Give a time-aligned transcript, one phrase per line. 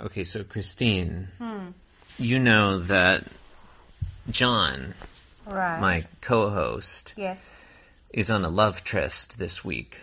[0.00, 1.68] Okay, so Christine, Hmm.
[2.18, 3.22] you know that
[4.30, 4.94] John,
[5.46, 5.80] Right.
[5.80, 7.54] my co-host, Yes.
[8.10, 9.98] is on a love tryst this week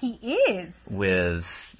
[0.00, 0.88] He is.
[0.90, 1.76] with,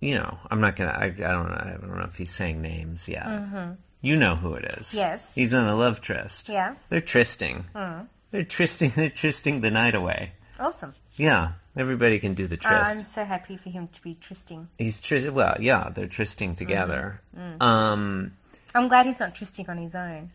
[0.00, 2.60] you know, I'm not gonna, I, I don't know, I don't know if he's saying
[2.62, 3.26] names yet.
[3.26, 3.72] Mm-hmm.
[4.02, 4.94] You know who it is.
[4.94, 5.22] Yes.
[5.34, 6.48] He's on a love tryst.
[6.50, 6.74] Yeah.
[6.90, 7.64] They're trysting.
[7.74, 8.06] Mm.
[8.30, 8.90] They're trysting.
[8.96, 10.32] They're trysting the night away.
[10.58, 10.94] Awesome.
[11.16, 12.98] Yeah, everybody can do the tryst.
[12.98, 14.68] I'm so happy for him to be trysting.
[14.78, 15.28] He's tryst.
[15.30, 17.20] Well, yeah, they're trysting together.
[17.60, 18.32] Um,
[18.74, 20.30] I'm glad he's not trysting on his own.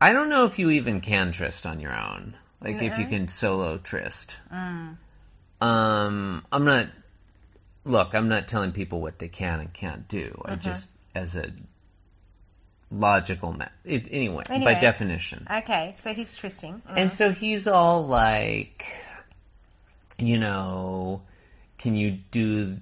[0.00, 2.34] I don't know if you even can tryst on your own.
[2.60, 4.38] Like if you can solo tryst.
[4.52, 4.96] Mm.
[5.60, 6.88] Um, I'm not.
[7.84, 10.40] Look, I'm not telling people what they can and can't do.
[10.44, 10.60] I Mhm.
[10.60, 11.50] just, as a
[12.90, 15.46] logical, ma- it, anyway, by definition.
[15.50, 16.74] Okay, so he's trysting.
[16.74, 16.92] Mm.
[16.96, 18.84] And so he's all like,
[20.18, 21.22] you know,
[21.78, 22.78] can you do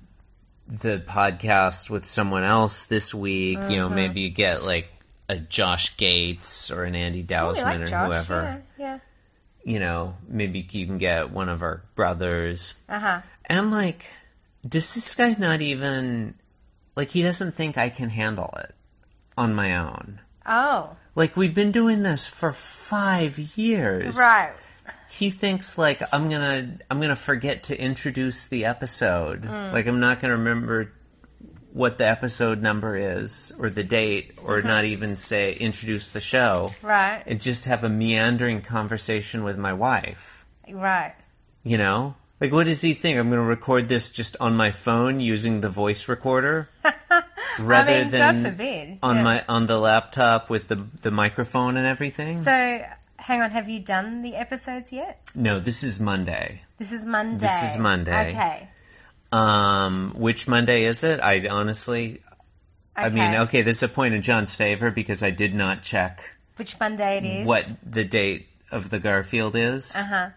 [0.67, 3.59] the podcast with someone else this week?
[3.69, 3.95] You know, Mhm.
[3.95, 4.89] maybe you get like
[5.29, 8.63] a Josh Gates or an Andy Oh, Dowsman like or Josh, whoever.
[8.79, 8.85] Yeah.
[8.85, 8.99] yeah.
[9.63, 12.75] You know, maybe you can get one of our brothers.
[12.89, 13.21] Uh huh.
[13.47, 14.07] And I'm like,
[14.67, 16.35] does this guy not even,
[16.97, 18.75] like, he doesn't think I can handle it
[19.37, 20.21] on my own?
[20.47, 24.17] Oh, Like, we've been doing this for five years.
[24.17, 24.53] right.
[25.11, 29.43] He thinks like I'm gonna I'm gonna forget to introduce the episode.
[29.43, 29.73] Mm.
[29.73, 30.93] Like I'm not gonna remember
[31.73, 34.67] what the episode number is or the date or Mm-hmm.
[34.69, 37.23] not even say introduce the show Right.
[37.27, 40.45] and just have a meandering conversation with my wife.
[40.69, 41.15] Right.
[41.63, 42.17] You know?
[42.41, 43.19] Like what does he think?
[43.19, 46.69] I'm gonna record this just on my phone using the voice recorder
[47.59, 49.23] rather I mean, than on Yeah.
[49.23, 52.43] my on the laptop with the the microphone and everything?
[52.43, 52.85] So,
[53.21, 53.51] hang on.
[53.51, 55.21] Have you done the episodes yet?
[55.35, 56.63] no, this is Monday.
[56.79, 57.47] This is Monday.
[57.47, 58.31] This is Monday.
[58.31, 58.69] Okay.
[59.33, 61.21] Um, which Monday is it?
[61.21, 62.21] I honestly,
[62.99, 63.07] okay.
[63.07, 66.37] I mean, okay, this is a point in John's favor because I did not check
[66.57, 67.47] Which Monday it is?
[67.47, 70.29] what the date of the Garfield is Uh huh.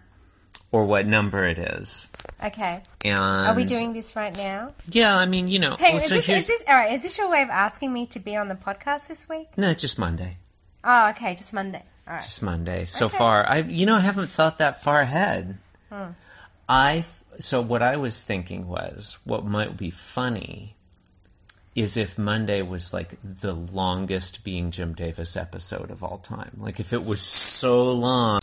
[0.72, 2.08] or what number it is.
[2.44, 2.84] Okay.
[3.04, 4.74] And Are we doing this right now?
[4.92, 5.76] Yeah, I mean, you know.
[5.80, 6.92] Hey, is, so this, is this all right?
[6.94, 9.48] Is this your way of asking me to be on the podcast this week?
[9.58, 10.38] no, just Monday.
[10.84, 11.82] Oh, okay, just Monday.
[12.08, 12.22] All right.
[12.22, 12.86] Just Monday.
[12.86, 13.18] So Okay.
[13.18, 15.58] far, I you know I haven't thought that far ahead.
[15.90, 16.12] Hmm.
[16.68, 17.06] I
[17.40, 20.75] so what I was thinking was what might be funny
[21.75, 26.52] is if Monday was like the longest being Jim Davis episode of all time.
[26.58, 28.40] Like if it was so long.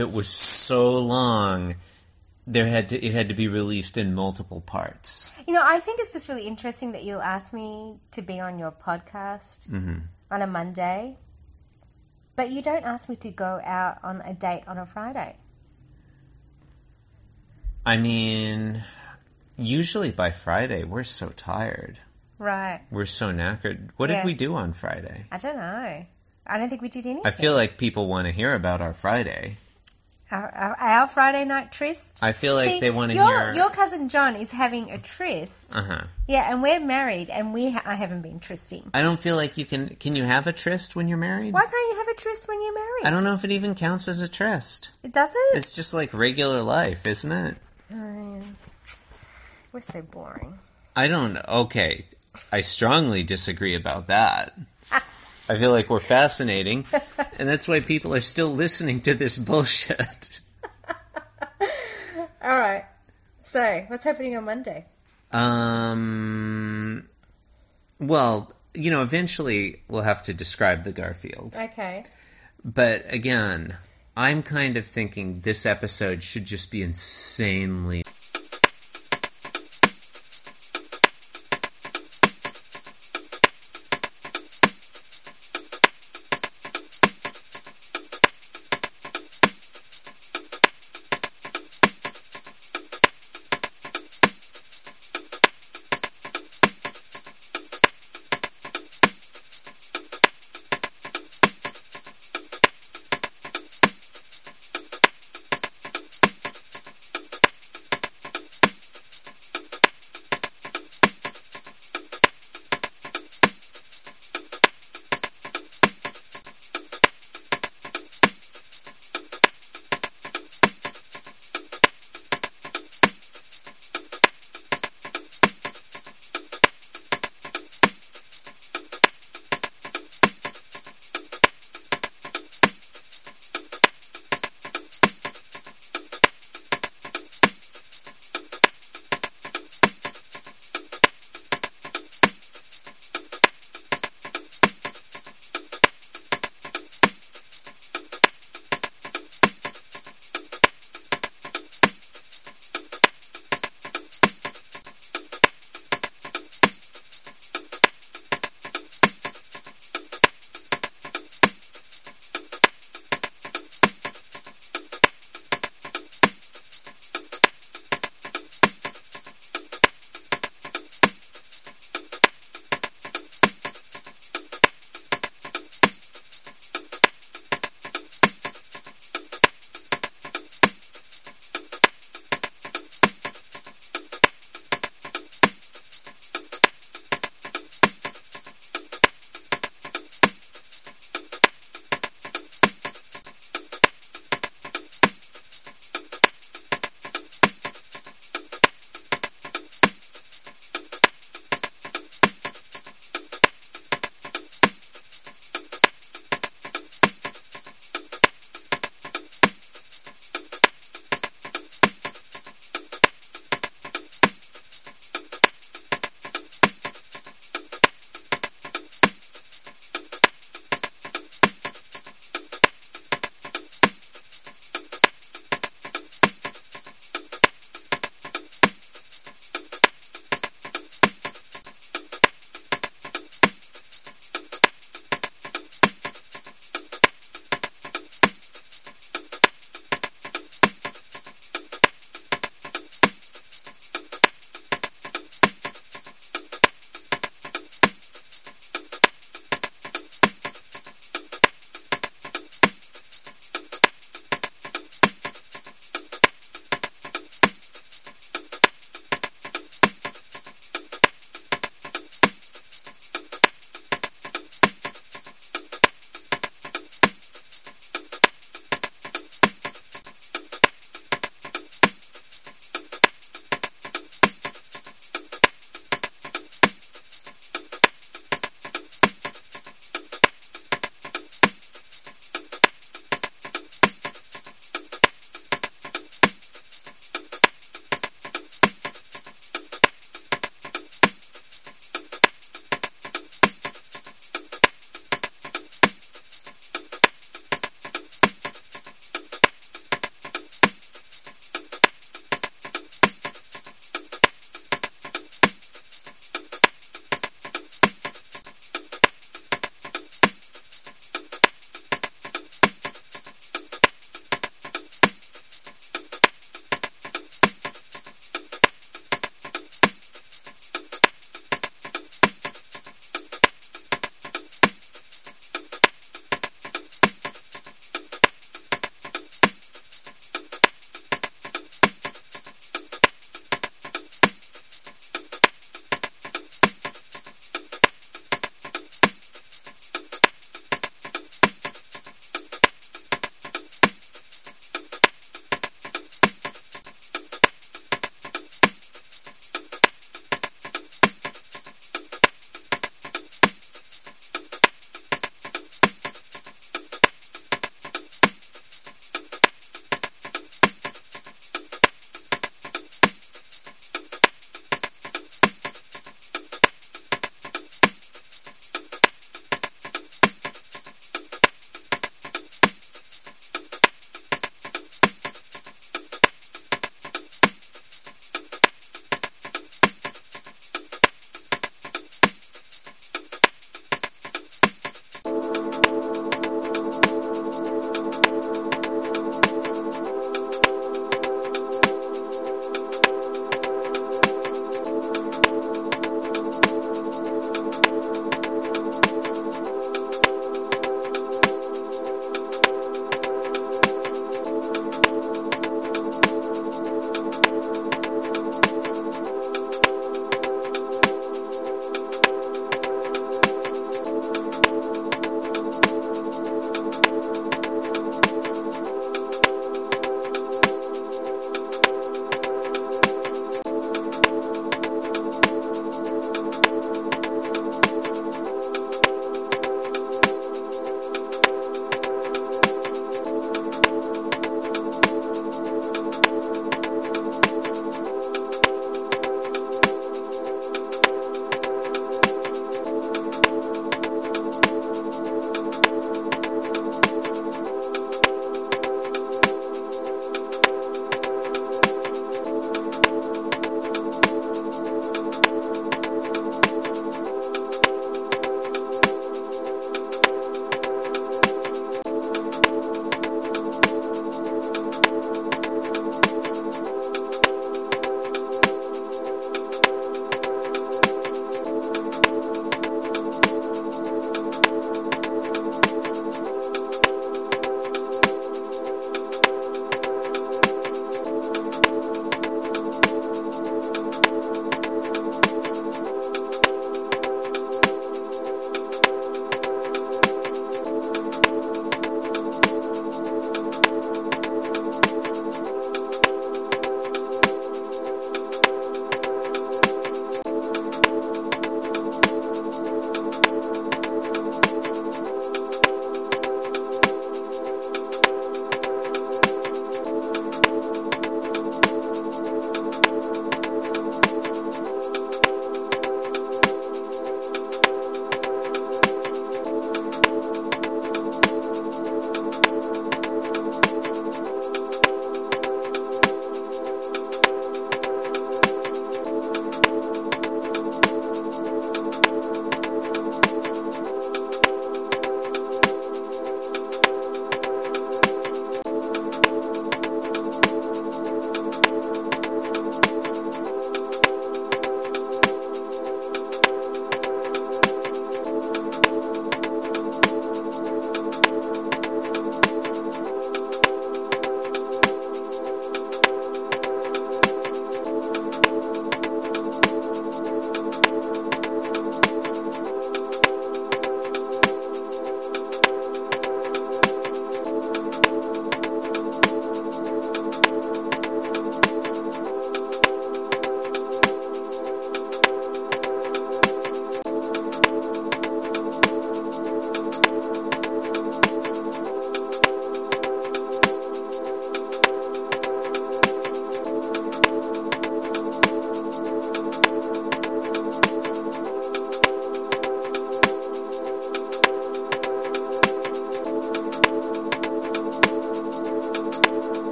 [0.00, 1.76] It was so long,
[2.46, 5.32] there had to it had to be released in multiple parts.
[5.46, 8.58] You know, I think it's just really interesting that you'll ask me to be on
[8.58, 9.98] your podcast hmm
[10.30, 11.16] on a Monday,
[12.36, 15.34] but you don't ask me to go out on a date on a Friday.
[17.86, 18.82] I mean,
[19.56, 21.98] usually by Friday we're so tired,
[22.38, 22.80] Right.
[22.90, 23.90] we're so knackered.
[23.96, 24.16] What Yeah.
[24.16, 25.24] did we do on Friday?
[25.32, 26.04] I don't know.
[26.46, 27.26] I don't think we did anything.
[27.26, 29.56] I feel like people want to hear about our Friday.
[31.00, 32.18] Our, Friday night tryst.
[32.22, 33.54] I feel like See, they want to your, hear.
[33.54, 35.76] Your cousin John is having a tryst.
[35.76, 36.04] Uh huh.
[36.26, 38.90] Yeah, and we're married, and we ha- I haven't been trysting.
[38.92, 39.96] I don't feel like you can.
[39.96, 41.54] Can you have a tryst when you're married?
[41.54, 43.06] Why can't you have a tryst when you're married?
[43.06, 44.90] I don't know if it even counts as a tryst.
[45.02, 45.36] It doesn't.
[45.54, 47.56] It's just like regular life, isn't it?
[47.92, 48.40] Oh,
[49.72, 50.58] we're so boring.
[50.94, 51.36] I don't.
[51.36, 52.04] Okay,
[52.52, 54.52] I strongly disagree about that.
[54.92, 56.84] I feel like we're fascinating,
[57.38, 60.40] and that's why people are still listening to this bullshit.
[62.42, 62.84] All right.
[63.78, 64.86] So, what's happening on Monday?
[65.32, 67.08] Um.
[68.00, 71.54] Well, you know, eventually we'll have to describe the Garfield.
[71.56, 72.04] Okay.
[72.64, 73.76] But again,
[74.16, 78.02] I'm kind of thinking this episode should just be insanely.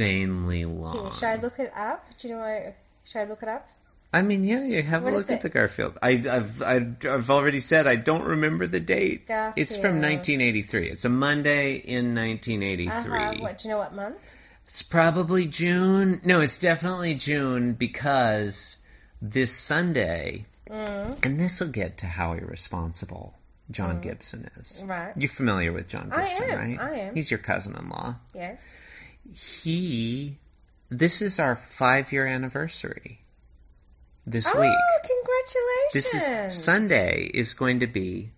[0.00, 1.12] Insanely long.
[1.12, 2.04] Should I look it up?
[2.18, 2.76] Do you know what?
[3.04, 3.68] Should I look it up?
[4.12, 5.96] I mean, yeah, you have What a look at the Garfield.
[6.02, 9.26] I, I've, I've, I've already said I don't remember the date.
[9.28, 10.88] It's from 1983.
[10.88, 12.92] It's a Monday in 1983.
[12.92, 13.34] Uh-huh.
[13.38, 13.58] What?
[13.58, 14.16] Do you know what month?
[14.66, 16.20] It's probably June.
[16.24, 18.84] No, it's definitely June because
[19.22, 21.26] this Sunday, Mm.
[21.26, 23.34] and this will get to how irresponsible
[23.72, 24.80] John Gibson is.
[24.86, 25.12] Right.
[25.16, 26.80] You're familiar with John Gibson, I am, right?
[26.80, 27.14] I am.
[27.16, 28.14] He's your cousin-in-law.
[28.36, 28.76] Yes.
[29.34, 30.36] He,
[30.88, 33.20] this is our five-year anniversary.
[34.26, 34.76] This oh, week.
[35.02, 35.92] congratulations!
[35.92, 38.30] This is Sunday is going to be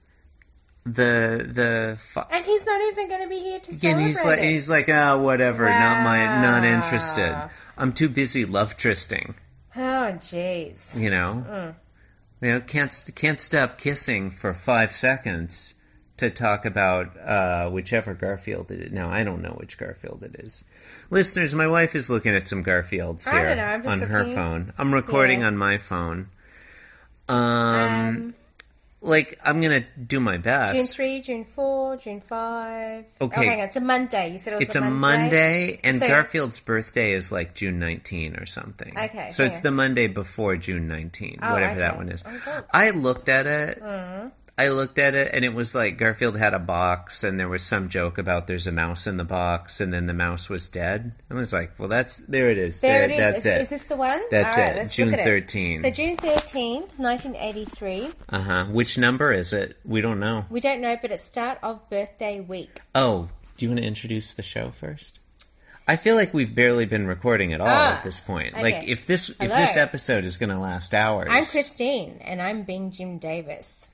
[0.85, 4.25] the the fi- And he's not even going to be here to and celebrate he's
[4.25, 4.45] like it.
[4.51, 7.37] he's like ah whatever not my not interested
[7.77, 9.35] I'm too busy love trysting.
[9.77, 9.81] Oh,
[10.19, 10.95] jeez.
[10.99, 11.75] you know Mm.
[12.41, 15.75] you know can't can't stop kissing for five seconds
[16.23, 18.93] to talk about uh, whichever Garfield it is.
[18.93, 20.65] Now I don't know which Garfield it is.
[21.11, 24.35] Listeners, my wife is looking at some Garfields I here know, on her looking.
[24.35, 24.73] phone.
[24.79, 25.49] I'm recording Yeah.
[25.49, 26.29] on my phone.
[27.29, 28.35] Um, Um,
[29.05, 30.77] like I'm gonna do my best.
[30.77, 33.05] June 3, June 4, June 5.
[33.21, 33.41] Okay.
[33.41, 33.67] Oh, hang on.
[33.67, 34.31] It's a Monday.
[34.33, 38.37] You said it was It's a Monday, and So- Garfield's birthday is like June 19
[38.37, 38.97] or something.
[38.97, 41.81] Okay, So it's the Monday before June 19, Oh, whatever okay.
[41.81, 42.23] that one is.
[42.27, 42.65] Oh.
[42.73, 43.83] I looked at it.
[43.83, 44.31] Mm.
[44.57, 47.63] I looked at it, and it was like Garfield had a box, and there was
[47.63, 51.13] some joke about there's a mouse in the box, and then the mouse was dead.
[51.31, 52.81] I was like, well, that's there it is.
[52.83, 53.19] There it is.
[53.19, 53.61] That's is, it.
[53.63, 54.21] is this the one?
[54.31, 54.91] That's right, it.
[54.91, 55.79] June look at 13.
[55.79, 55.83] It.
[55.83, 58.11] So June 13th, 1983.
[58.29, 58.65] Uh huh.
[58.67, 59.77] Which number is it?
[59.85, 60.45] We don't know.
[60.51, 62.81] We don't know, but it's start of birthday week.
[62.95, 65.19] Oh, do you want to introduce the show first?
[65.89, 68.53] I feel like we've barely been recording at all Ah, at this point.
[68.55, 68.63] okay.
[68.63, 71.29] Like if this if this episode is going to last hours.
[71.31, 73.89] I'm Christine, and I'm being Jim Davis.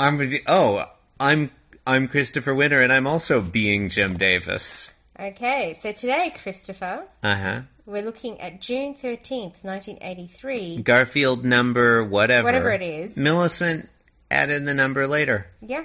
[0.00, 0.86] I'm oh,
[1.20, 1.50] I'm
[1.86, 4.96] I'm Christopher Winter and I'm also being Jim Davis.
[5.18, 7.60] Okay, so today, Christopher, Uh-huh.
[7.84, 10.80] we're looking at June 13th, 1983.
[10.80, 12.44] Garfield number whatever.
[12.46, 13.18] Whatever it is.
[13.18, 13.90] Millicent
[14.30, 15.46] add in the number later.
[15.60, 15.84] Yeah.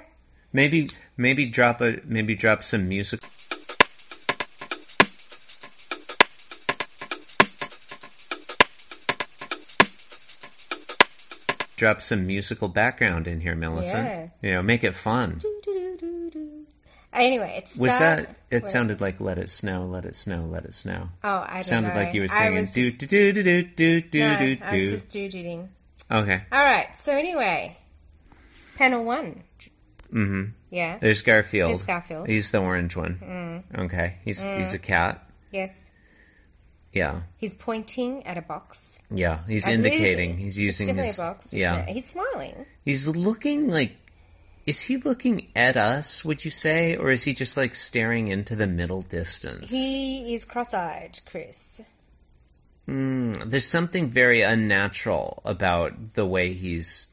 [0.54, 3.20] Maybe maybe drop a maybe drop some music
[11.78, 14.06] Drop some musical background in here, Millicent.
[14.06, 14.28] Yeah.
[14.42, 15.42] You know, make it fun.
[17.14, 18.36] Anyway, it's Was that?
[18.52, 21.64] It sounded like "Let It Snow, Let It Snow, Let It Snow." Oh, I don't
[21.64, 21.96] sounded know.
[21.96, 25.12] like you were singing do do do do do do no, do I was just
[25.14, 25.70] doo-dooing.
[26.12, 26.42] Okay.
[26.52, 26.94] All right.
[26.96, 27.76] So anyway,
[28.78, 29.44] panel one.
[30.14, 30.44] Mm-hmm.
[30.70, 30.98] Yeah.
[30.98, 31.72] There's Garfield.
[31.72, 32.28] There's Garfield.
[32.28, 33.64] He's the orange one.
[33.74, 34.18] Mm, Okay.
[34.26, 34.60] He's Mm.
[34.60, 35.24] he's a cat.
[35.52, 35.90] yes.
[36.96, 37.22] Yeah.
[37.38, 39.00] He's pointing at a box.
[39.12, 39.42] Yeah.
[39.48, 40.30] He's I indicating.
[40.32, 41.20] it's- He's it's using definitely his.
[41.20, 41.54] a box.
[41.54, 41.86] yeah.
[41.86, 42.66] He's smiling.
[42.84, 43.92] He's looking like.
[44.66, 46.26] Is he looking at us?
[46.26, 49.70] Would you say, or is he just like staring into the middle distance?
[49.70, 51.82] He is cross-eyed, Chris.
[52.88, 57.10] Mm, there's something very unnatural about the way he's.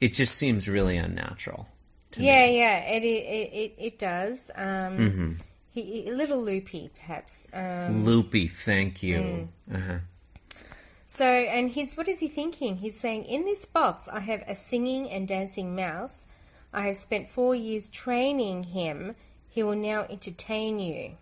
[0.00, 1.66] It just seems really unnatural.
[2.12, 2.58] To Yeah, me.
[2.58, 2.78] yeah.
[2.96, 4.50] It it it, it does.
[4.54, 5.32] Um, Mm-hmm.
[5.72, 7.46] He a little loopy, perhaps.
[7.52, 9.18] Um, Loopy, thank you.
[9.18, 9.76] Mm.
[9.76, 9.98] Uh-huh.
[11.06, 12.76] So, and he's what is he thinking?
[12.76, 16.26] He's saying, in this box, I have a singing and dancing mouse.
[16.72, 19.14] I have spent four years training him.
[19.48, 21.12] He will now entertain you.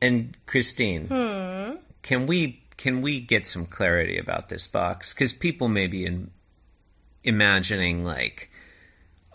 [0.00, 1.76] And Christine, Hmm.
[2.02, 5.14] can we can we get some clarity about this box?
[5.14, 6.30] Because people may be in,
[7.24, 8.50] imagining like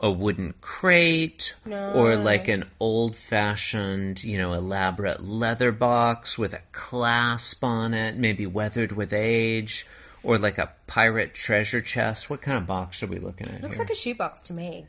[0.04, 1.94] a wooden crate No.
[1.94, 8.48] or like an old-fashioned, you know, elaborate leather box with a clasp on it, maybe
[8.48, 9.86] weathered with age,
[10.24, 12.30] or like a pirate treasure chest.
[12.30, 13.84] What kind of box are we looking at Looks here?
[13.86, 14.88] like a shoebox to me.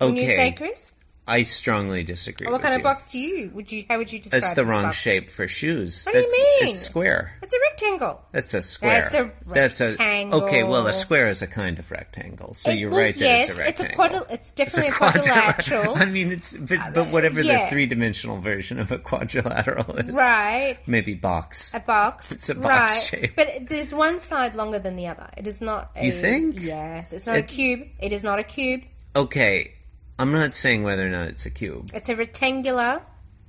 [0.00, 0.92] okay, you say, Chris?
[1.26, 2.48] I strongly disagree.
[2.50, 3.50] What kind of box do you?
[3.54, 3.86] Would you?
[3.88, 4.42] How would you describe?
[4.42, 4.96] That's the wrong box?
[4.98, 6.04] shape for shoes.
[6.04, 6.68] What do you mean?
[6.68, 7.32] It's square.
[7.42, 8.20] It's a rectangle.
[8.30, 9.08] That's a square.
[9.10, 10.42] That's a That's a- rectangle.
[10.44, 13.20] okay, well, a square is a kind of rectangle, so It- you're well, right that
[13.20, 14.18] yes, it's a it's a rectangle.
[14.18, 15.96] quadri- It's definitely a quadrilateral.
[15.96, 17.64] I mean, it's but, uh, but whatever yeah.
[17.64, 20.76] the three-dimensional version of a quadrilateral is, right.
[20.86, 21.72] Maybe box.
[21.72, 22.32] A box.
[22.32, 23.02] It's a box right.
[23.02, 23.36] shape.
[23.36, 25.30] But there's one side longer than the other.
[25.38, 26.04] It is not a.
[26.04, 26.60] You think?
[26.60, 27.14] Yes.
[27.14, 27.88] It's not a cube.
[27.98, 28.82] It is not a cube.
[29.16, 29.72] Okay,
[30.18, 31.90] I'm not saying whether or not it's a cube.
[31.92, 33.02] It's a rectangular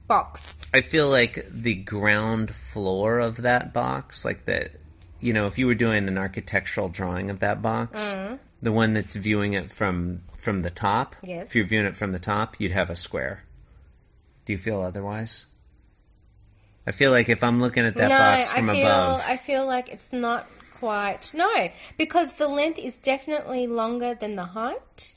[0.08, 0.62] box.
[0.74, 4.70] I feel like the ground floor of that box, like the,
[5.20, 8.40] you know, if you were doing an architectural drawing of that box, Mm.
[8.62, 11.16] the one that's viewing it from from the top.
[11.24, 11.50] Yes.
[11.50, 13.44] If you're viewing it from the top, you'd have a square.
[14.46, 15.46] Do you feel otherwise?
[16.86, 19.38] I feel like if I'm looking at that no, box I from feel above, I
[19.38, 20.46] feel like it's not
[20.80, 21.32] quite.
[21.34, 25.16] No, because the length is definitely longer than the height.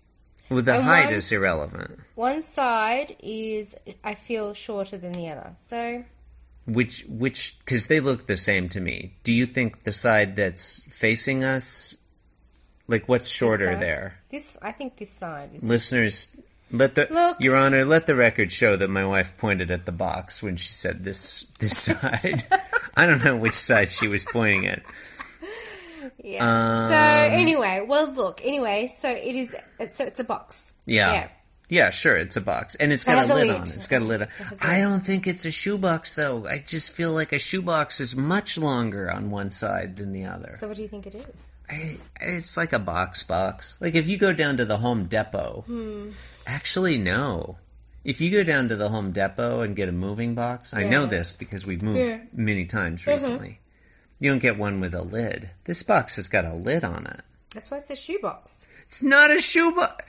[0.50, 1.98] Well, the and height one- is irrelevant.
[2.14, 5.52] One side is, I feel, shorter than the other.
[5.58, 6.04] So
[6.66, 9.12] Which which because they look the same to me.
[9.24, 11.96] Do you think the side that's facing us,
[12.86, 13.80] like what's shorter side?
[13.82, 14.18] there?
[14.30, 15.62] This, I think this side is.
[15.62, 16.36] Listeners,
[16.70, 17.40] let the Look.
[17.40, 20.72] Your Honor, let the record show that my wife pointed at the box when she
[20.72, 22.44] said this this side.
[22.96, 24.82] I don't know which side she was pointing at.
[26.22, 26.44] Yeah.
[26.44, 26.96] Um, so
[27.36, 28.40] anyway, well, look.
[28.44, 29.54] Anyway, so it is.
[29.78, 30.72] It's, so it's a box.
[30.86, 31.12] Yeah.
[31.12, 31.28] Yeah.
[31.70, 32.76] Yeah, sure, it's a box.
[32.76, 33.56] And it's It got a lid lid.
[33.56, 33.76] on it.
[33.76, 34.28] It's got a lid on
[34.62, 36.46] I don't think it's a shoebox though.
[36.48, 40.54] I just feel like a shoebox is much longer on one side than the other.
[40.56, 41.26] So what do you think it is?
[41.68, 43.78] I, it's like a box box.
[43.82, 46.10] Like if you go down to the Home Depot, Hmm.
[46.46, 47.58] actually no.
[48.02, 51.04] If you go down to the Home Depot and get a moving box, I know
[51.04, 52.20] this because we've moved Yeah.
[52.32, 53.18] many times Uh-huh.
[54.18, 55.48] You don't get one with a lid.
[55.64, 57.20] This box has got a lid on it.
[57.54, 58.66] That's why it's a shoebox.
[58.86, 60.04] It's not a shoebox.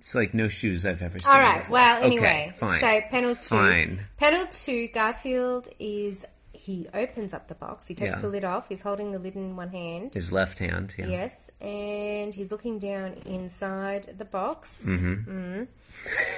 [0.00, 1.32] It's like no shoes I've ever seen.
[1.32, 1.58] All right.
[1.60, 1.72] before.
[1.74, 2.52] Well, Okay, anyway.
[2.56, 2.80] fine.
[2.80, 3.42] So panel two.
[3.54, 4.00] Fine.
[4.16, 4.88] Panel two.
[4.88, 6.26] Garfield is.
[6.54, 7.86] He opens up the box.
[7.88, 8.20] He takes Yeah.
[8.20, 8.68] the lid off.
[8.68, 10.14] He's holding the lid in one hand.
[10.14, 10.94] His left hand.
[10.98, 11.06] Yeah.
[11.06, 14.86] Yes, and he's looking down inside the box.
[14.86, 15.66] Mm-hmm.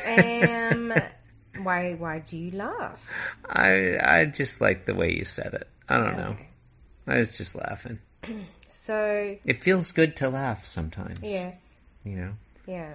[0.07, 0.73] Mm.
[0.75, 0.93] Um,
[1.63, 1.95] why?
[1.95, 3.11] Why do you laugh?
[3.49, 5.69] I I just like the way you said it.
[5.89, 6.37] I don't know.
[7.07, 7.99] I was just laughing.
[8.69, 11.21] So It feels good to laugh sometimes.
[11.23, 12.33] yes, You know,
[12.67, 12.93] yeah.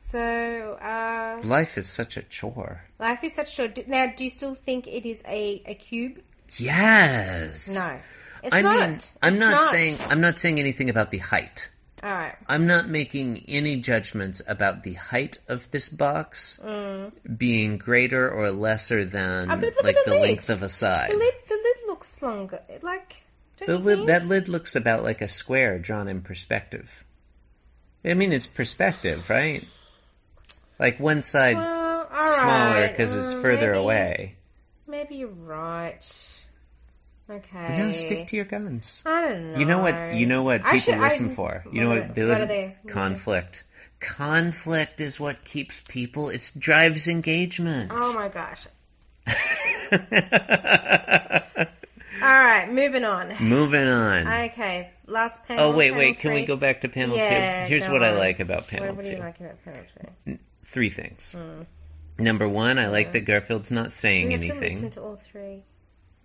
[0.00, 2.82] So uh, life is such a chore.
[2.98, 3.84] life is such a chore.
[3.86, 6.18] Now, do you still think it is a a cube?
[6.56, 7.72] Yes.
[7.72, 8.00] No,
[8.42, 8.74] it's I not.
[8.88, 11.70] mean, I'm It's not, saying I'm not saying anything about the height.
[12.02, 12.34] All right.
[12.48, 17.12] I'm not making any judgments about the height of this box Mm.
[17.36, 21.10] being greater or lesser than like the the length of a side.
[21.10, 22.60] The lid, the lid looks longer.
[22.82, 23.16] Like
[23.58, 24.06] The lid, think?
[24.08, 27.04] that lid looks about like a square drawn in perspective.
[28.04, 29.66] I mean, it's perspective, right?
[30.78, 34.34] Like one side's well, all smaller because it's Mm, further maybe- away.
[34.86, 36.04] Maybe you're right.
[37.30, 37.76] Okay.
[37.76, 39.02] You gotta stick to your guns.
[39.04, 39.58] I don't know.
[39.58, 40.14] You know what?
[40.14, 41.64] You know what people should- listen I- for.
[41.70, 42.48] You know what they What listen?
[42.48, 43.64] they Conflict.
[44.00, 46.30] Conflict is what keeps people.
[46.30, 47.90] It drives engagement.
[47.94, 48.66] Oh my gosh.
[52.20, 53.34] All right, moving on.
[53.40, 54.26] Moving on.
[54.26, 55.66] Okay, last panel.
[55.72, 56.18] oh wait, panel wait.
[56.18, 57.68] Can we go back to panel Yeah, two?
[57.68, 59.16] Here's what I like about panel What, what do two.
[59.18, 59.82] you like about panel
[60.26, 60.38] two?
[60.64, 61.32] Three things.
[61.32, 61.62] Hmm.
[62.18, 63.12] Number one, I like Yeah.
[63.12, 64.60] that Garfield's not saying You anything.
[64.60, 65.62] listen to all three.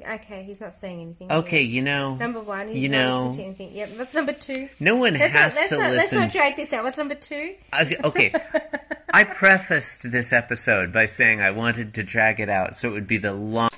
[0.08, 1.32] Okay, he's not saying anything.
[1.32, 1.70] Okay, yet.
[1.70, 3.78] you know, Number one, he's you not know- listening to anything.
[3.78, 4.70] Yep, what's number two?
[4.80, 6.84] no one Let's, has not, let's, to not, let's not drag this out.
[6.84, 7.56] What's number two?
[7.72, 8.34] I- okay,
[9.14, 13.08] I prefaced this episode by saying I wanted to drag it out so it would
[13.08, 13.70] be the long.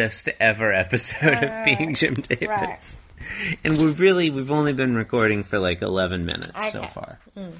[0.00, 2.48] Longest ever episode of Right, Being Jim Davis.
[2.48, 3.58] right.
[3.64, 7.18] And we've really we've only been recording for like 11 minutes so far.
[7.36, 7.52] Mm.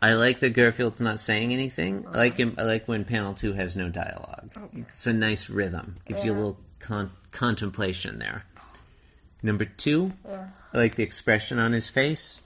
[0.00, 2.06] I like that Garfield's not saying anything.
[2.10, 2.54] I like him.
[2.58, 4.50] I like when panel two has no dialogue.
[4.74, 5.96] It's a nice rhythm.
[6.06, 8.44] Gives you a little con- contemplation there.
[9.42, 10.48] Number two, Yeah.
[10.72, 12.42] I like the expression on his face.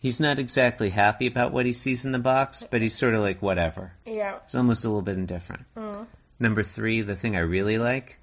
[0.00, 3.20] He's not exactly happy about what he sees in the box, but he's sort of
[3.20, 3.92] like whatever.
[4.04, 4.36] Yeah.
[4.44, 5.64] It's almost a little bit indifferent.
[5.76, 6.06] Mm.
[6.38, 8.18] Number three, the thing I really like,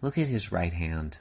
[0.00, 1.18] look at his right hand.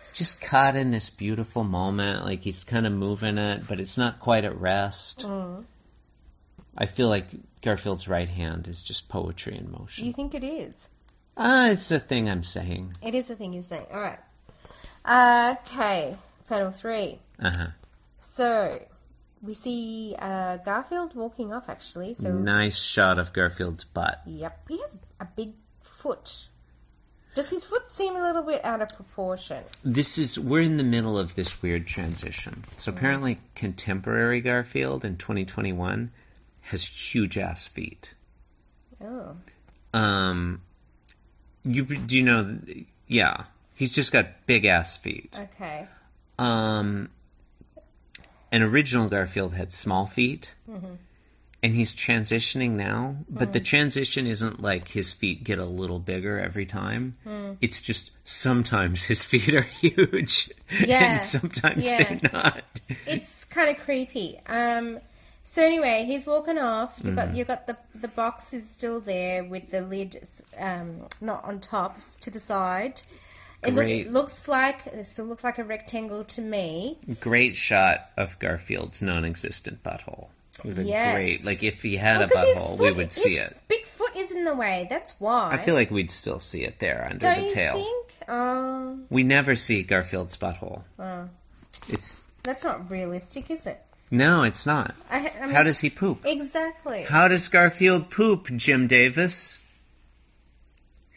[0.00, 3.96] It's just caught in this beautiful moment, like he's kind of moving it, but it's
[3.98, 5.26] not quite at rest.
[5.26, 5.64] Mm.
[6.76, 7.26] I feel like
[7.62, 10.04] Garfield's right hand is just poetry in Do motion.
[10.06, 10.88] you think it is?
[11.36, 12.92] Ah, it's a thing I'm saying.
[13.02, 13.86] It is the thing you're saying.
[13.92, 14.18] All right.
[15.04, 16.14] Uh, okay.
[16.48, 17.18] Panel three.
[17.40, 17.66] Uh huh.
[18.20, 18.78] So
[19.42, 21.68] we see uh, Garfield walking off.
[21.68, 24.20] Actually, so Nice shot of Garfield's butt.
[24.26, 25.54] yep, he has a big
[25.86, 26.48] foot.
[27.34, 29.64] Does his foot seem a little bit out of proportion?
[29.82, 32.62] This is we're in the middle of this weird transition.
[32.76, 36.12] So apparently, contemporary Garfield in 2021
[36.62, 38.14] has huge ass feet.
[39.02, 39.36] Oh.
[39.92, 40.60] Um,
[41.64, 42.58] you do you know?
[43.08, 45.34] Yeah, he's just got big ass feet.
[45.36, 45.88] Okay.
[46.38, 47.10] Um,
[48.52, 50.98] an original Garfield had small feet, Mhm.
[51.64, 53.16] And he's transitioning now.
[53.28, 57.16] But the transition isn't like his feet get a little bigger every time.
[57.26, 57.56] Mm.
[57.62, 60.50] It's just sometimes his feet are huge,
[60.86, 62.02] Yeah, and sometimes yeah.
[62.04, 62.62] they're not.
[63.06, 64.38] It's kind of creepy.
[64.46, 65.00] Um.
[65.46, 66.94] So anyway, he's walking off.
[67.02, 67.16] You Mm.
[67.16, 70.22] got you got the the box is still there with the lid
[70.58, 73.00] um not on top to the side.
[73.62, 76.98] It, look, it looks like it still looks like a rectangle to me.
[77.20, 80.28] Great shot of Garfield's non-existent butthole.
[80.58, 81.14] It would have been Yes.
[81.14, 81.44] great.
[81.44, 83.56] Like if he had Well, a 'cause his butthole, we would see it.
[83.68, 84.86] Bigfoot is in the way.
[84.88, 85.50] That's why.
[85.52, 87.74] I feel like we'd still see it there under Don't the you tail.
[87.74, 88.28] think?
[88.28, 89.06] Um.
[89.10, 90.84] We never see Garfield's butthole.
[90.98, 91.28] oh,
[91.88, 93.80] It's that's not realistic, is it?
[94.10, 94.94] no, it's not.
[95.10, 96.24] I, I mean, How does he poop?
[96.24, 97.02] exactly?
[97.02, 99.63] How does Garfield poop, Jim Davis?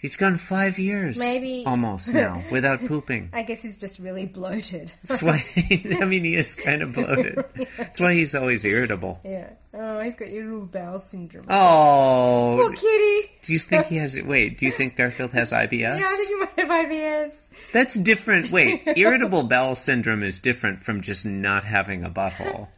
[0.07, 3.31] He's gone five years, Maybe- almost now, without pooping.
[3.33, 4.89] I guess he's just really bloated.
[5.03, 5.43] That's why.
[5.57, 7.43] I mean, he is kind of bloated.
[7.77, 9.19] That's why he's always irritable.
[9.25, 9.49] Yeah.
[9.73, 11.43] Oh, he's got irritable bowel syndrome.
[11.49, 13.29] Oh, Poor kitty.
[13.43, 14.15] do you think he has?
[14.15, 15.71] It wait, do you think Garfield has IBS?
[15.99, 17.31] Yeah, I think he might have IBS.
[17.73, 18.49] That's different.
[18.49, 22.69] Wait, irritable bowel syndrome is different from just not having a butthole,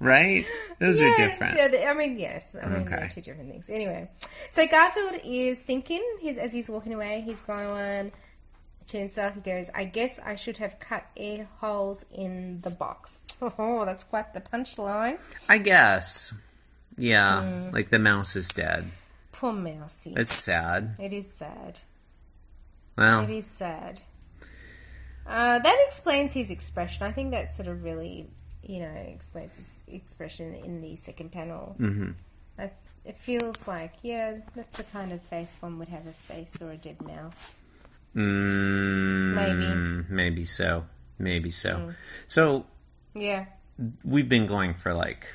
[0.00, 0.44] right?
[0.80, 1.56] Those yeah, are different.
[1.58, 2.56] Yeah, they- I mean, yes.
[2.60, 3.08] I mean, they're Okay.
[3.08, 3.70] two different things.
[3.70, 4.08] Anyway,
[4.50, 8.10] so Garfield is thinking, he's, as he's walking away, he's going,
[8.86, 13.20] Chainsaw, he goes, I guess I should have cut air holes in the box.
[13.42, 15.18] Oh, that's quite the punchline.
[15.48, 16.34] I guess.
[16.98, 17.72] Yeah, Mm.
[17.72, 18.84] like the mouse is dead.
[19.32, 20.12] Poor Mousy.
[20.14, 20.96] It's sad.
[20.98, 21.80] It is sad.
[22.98, 23.98] Well, It is sad.
[25.26, 27.04] Uh, that explains his expression.
[27.06, 28.28] I think that sort of really,
[28.62, 31.74] you know, explains his expression in the second panel.
[31.78, 32.10] hmm
[32.58, 32.70] I,
[33.04, 36.70] it feels like, yeah, that's the kind of face one would have a face or
[36.70, 37.40] a dead mouse.
[38.14, 39.76] mm, Maybe.
[40.10, 40.84] maybe so.
[41.18, 41.76] Maybe so.
[41.76, 41.94] Mm.
[42.26, 42.66] So
[43.14, 43.46] Yeah.
[44.04, 45.26] we've been going for like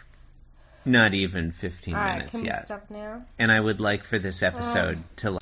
[0.85, 3.21] not even 15 All right, minutes we yet, stop now?
[3.39, 5.31] and I would like for this episode to.
[5.31, 5.39] to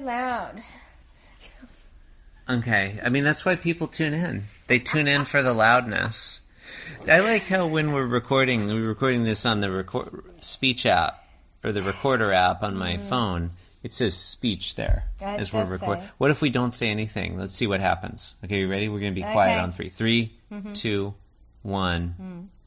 [0.00, 0.62] Loud.
[2.48, 2.98] Okay.
[3.04, 4.44] I mean, that's why people tune in.
[4.66, 6.40] They tune in for the loudness.
[7.08, 11.24] I like how when we're recording, we're recording this on the record, speech app
[11.62, 13.08] or the recorder app on my mm-hmm.
[13.08, 13.50] phone.
[13.82, 16.04] It says speech there it as we're recording.
[16.18, 17.38] What if we don't say anything?
[17.38, 18.34] Let's see what happens.
[18.44, 18.88] Okay, you ready?
[18.88, 19.60] We're going to be quiet Okay.
[19.60, 19.88] on three.
[19.88, 20.74] Three, Mhm.
[20.74, 21.14] two,
[21.62, 22.14] one.
[22.20, 22.60] Mm.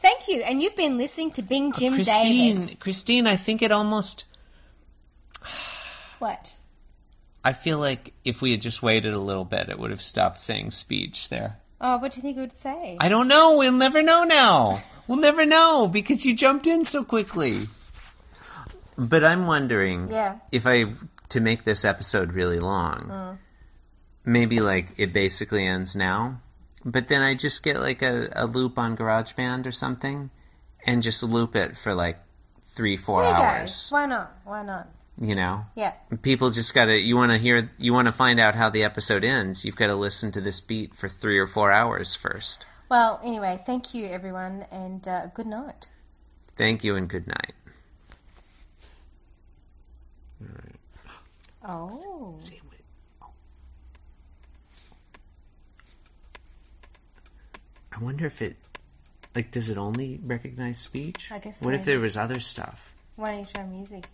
[0.00, 0.42] Thank you.
[0.42, 2.76] And you've been listening to Bing Jim uh, Christine, Davis.
[2.76, 4.24] Christine, I think it almost.
[6.18, 6.54] What?
[7.48, 10.38] I feel like if we had just waited a little bit, it would have stopped
[10.38, 11.56] saying speech there.
[11.80, 12.98] Oh, what do you think it would say?
[13.00, 13.56] I don't know.
[13.56, 14.82] We'll never know now.
[15.06, 17.66] We'll never know because you jumped in so quickly.
[18.98, 20.36] But I'm wondering yeah.
[20.52, 20.92] if I
[21.30, 23.38] to make this episode really long, Mm.
[24.26, 26.40] maybe like it basically ends now,
[26.84, 30.28] but then I just get like a, a loop on GarageBand or something,
[30.84, 32.18] and just loop it for like
[32.76, 33.88] three, four you hours.
[33.88, 33.96] go.
[33.96, 34.36] Why not?
[34.44, 34.88] Why not?
[35.20, 35.94] You know, Yeah.
[36.22, 36.96] people just gotta.
[36.96, 37.68] You want to hear.
[37.76, 39.64] You want to find out how the episode ends.
[39.64, 42.64] You've got to listen to this beat for three or four hours first.
[42.88, 45.88] Well, anyway, thank you, everyone, and uh, good night.
[46.56, 47.52] Thank you and good night.
[51.64, 52.38] Oh.
[57.92, 58.56] I wonder if it,
[59.34, 61.32] like, does it only recognize speech?
[61.32, 61.74] I guess What so.
[61.76, 62.94] if there was other stuff?
[63.16, 64.04] Why don't you try music?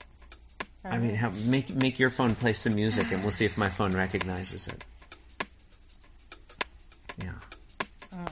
[0.85, 3.71] I mean, how, make make your phone play some music, and we'll see if my
[3.71, 4.85] phone recognizes it.
[7.19, 7.33] Yeah,
[8.13, 8.27] Um,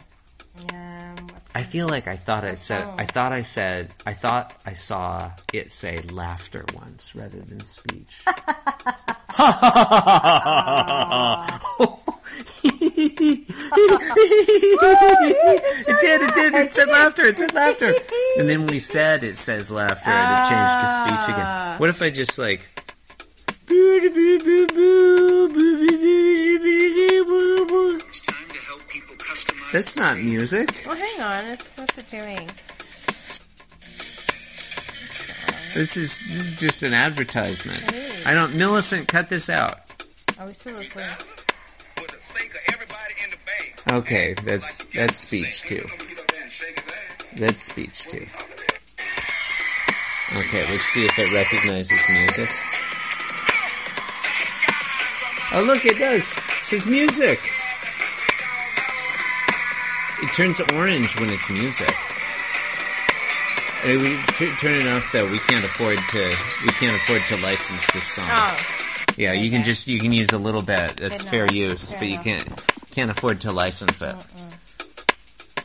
[1.28, 2.86] what's I feel like I thought I said.
[2.98, 3.90] I thought I said.
[4.06, 8.22] I thought I saw it say laughter once rather than speech.
[13.22, 13.46] it
[16.00, 17.92] did, it did, it said laughter, it said laughter.
[18.38, 21.46] And then when we said it says laughter and it changed to speech again.
[21.46, 21.76] Ah.
[21.78, 22.68] What if I just like
[28.04, 29.72] It's time to help people customize.
[29.72, 30.82] That's not music.
[30.84, 31.44] Well, hang on.
[31.46, 32.46] It's, what's it doing?
[35.74, 37.82] This is this is just an advertisement.
[37.88, 38.26] It is.
[38.26, 39.78] I don't Millicent, cut this out.
[40.38, 41.08] Are we still recording?
[43.92, 45.84] Okay, that's that's speech too.
[47.36, 48.24] That's speech too.
[50.38, 52.48] Okay, let's see if it recognizes music.
[55.52, 56.32] Oh look, it does.
[56.32, 57.38] It says music.
[60.22, 61.94] It turns orange when it's music.
[63.84, 65.28] Uh, we t- turn it off though.
[65.30, 66.36] We can't afford to.
[66.64, 68.24] We can't afford to license this song.
[68.30, 68.81] Oh,
[69.16, 70.96] Yeah, you can just you can use a little bit.
[70.96, 74.26] That's Good fair use, but you can't can't afford to license it.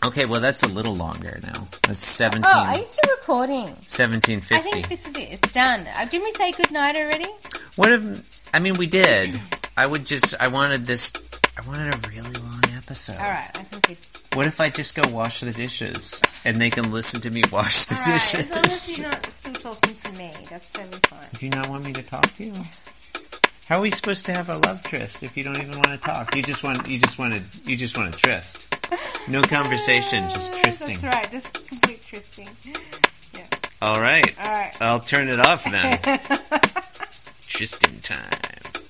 [0.06, 1.68] Okay, well that's a little longer now.
[1.88, 3.65] That's 17, oh, are you still recording?
[3.65, 4.56] 1750.
[4.56, 5.34] I think this is it.
[5.34, 5.80] It's done.
[5.80, 7.28] Uh, didn't we say good night already?
[7.76, 9.36] What if I mean we did.
[9.76, 11.14] I would just I wanted this
[11.57, 13.18] I wanted a really long episode.
[13.18, 13.49] All right.
[13.49, 17.22] I think it's What if I just go wash the dishes and they can listen
[17.22, 18.14] to me wash the all right.
[18.14, 18.40] dishes?
[18.40, 21.30] As long as you're not still talking to me, that's totally fine.
[21.34, 22.53] Do you not want me to talk to you?
[23.68, 25.98] How are we supposed to have a love tryst if you don't even want to
[25.98, 26.34] talk?
[26.35, 28.73] You just want you just want to you just want to tryst.
[29.30, 30.95] No conversation, just trysting.
[30.95, 31.30] That's right.
[31.30, 32.48] Just complete trysting.
[33.81, 34.81] All right, All right.
[34.81, 35.99] I'll turn it off then.
[37.48, 38.87] Trysting time.